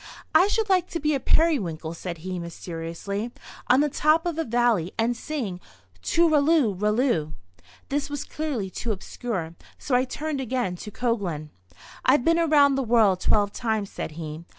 [0.33, 3.31] "I should like to be a periwinkle," said he, mysteriously,
[3.67, 5.59] "on the top of a valley, and sing
[6.01, 7.35] tooralloo ralloo."
[7.89, 11.51] This was clearly too obscure, so I turned again to Coglan.
[12.03, 14.43] "I've been around the world twelve times," said he.